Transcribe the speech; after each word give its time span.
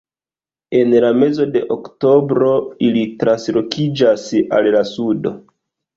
En 0.79 0.93
la 1.03 1.11
mezo 1.23 1.45
de 1.57 1.61
oktobro 1.75 2.55
ili 2.89 3.03
translokiĝas 3.25 4.29
al 4.61 4.71
la 4.79 4.83
sudo. 4.95 5.35